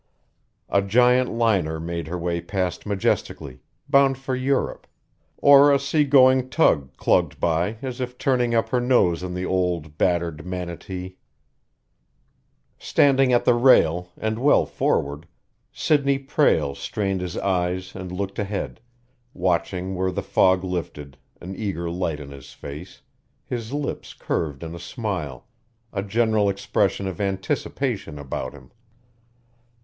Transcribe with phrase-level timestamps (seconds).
[0.67, 4.87] A giant liner made her way past majestically, bound for Europe,
[5.37, 9.99] or a seagoing tug clugged by as if turning up her nose at the old,
[9.99, 11.17] battered Manatee.
[12.79, 15.27] Standing at the rail, and well forward,
[15.71, 18.79] Sidney Prale strained his eyes and looked ahead,
[19.35, 23.03] watching where the fog lifted, an eager light in his face,
[23.45, 25.45] his lips curved in a smile,
[25.93, 28.71] a general expression of anticipation about him.